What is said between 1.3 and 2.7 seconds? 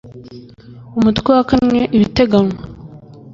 wa kane ibiteganywa